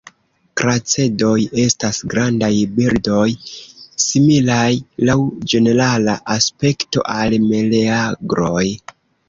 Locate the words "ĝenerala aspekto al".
5.55-7.39